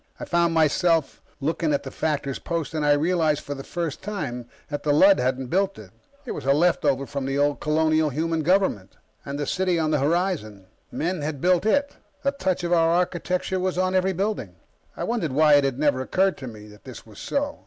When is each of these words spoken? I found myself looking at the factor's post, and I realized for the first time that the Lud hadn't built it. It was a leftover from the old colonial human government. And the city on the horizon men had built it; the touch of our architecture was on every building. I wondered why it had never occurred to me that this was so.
I 0.19 0.25
found 0.25 0.55
myself 0.55 1.21
looking 1.39 1.71
at 1.75 1.83
the 1.83 1.91
factor's 1.91 2.39
post, 2.39 2.73
and 2.73 2.83
I 2.83 2.93
realized 2.93 3.41
for 3.41 3.53
the 3.53 3.63
first 3.63 4.01
time 4.01 4.47
that 4.69 4.81
the 4.81 4.91
Lud 4.91 5.19
hadn't 5.19 5.51
built 5.51 5.77
it. 5.77 5.91
It 6.25 6.31
was 6.31 6.43
a 6.43 6.53
leftover 6.53 7.05
from 7.05 7.27
the 7.27 7.37
old 7.37 7.59
colonial 7.59 8.09
human 8.09 8.41
government. 8.41 8.97
And 9.23 9.37
the 9.37 9.45
city 9.45 9.77
on 9.77 9.91
the 9.91 9.99
horizon 9.99 10.65
men 10.91 11.21
had 11.21 11.39
built 11.39 11.67
it; 11.67 11.97
the 12.23 12.31
touch 12.31 12.63
of 12.63 12.73
our 12.73 12.89
architecture 12.89 13.59
was 13.59 13.77
on 13.77 13.93
every 13.93 14.11
building. 14.13 14.55
I 14.97 15.03
wondered 15.03 15.33
why 15.33 15.53
it 15.53 15.63
had 15.63 15.77
never 15.77 16.01
occurred 16.01 16.35
to 16.39 16.47
me 16.47 16.65
that 16.69 16.83
this 16.83 17.05
was 17.05 17.19
so. 17.19 17.59